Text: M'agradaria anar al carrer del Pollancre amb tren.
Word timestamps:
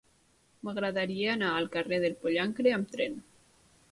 M'agradaria 0.67 1.27
anar 1.33 1.51
al 1.59 1.69
carrer 1.77 2.01
del 2.05 2.17
Pollancre 2.23 2.75
amb 2.79 2.95
tren. 2.97 3.21